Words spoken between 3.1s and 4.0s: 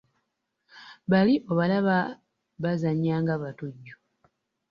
nga batujju.